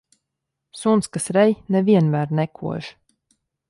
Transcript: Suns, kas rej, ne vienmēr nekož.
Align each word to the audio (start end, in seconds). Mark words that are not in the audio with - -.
Suns, 0.79 1.11
kas 1.17 1.29
rej, 1.39 1.55
ne 1.77 1.85
vienmēr 1.91 2.37
nekož. 2.43 2.95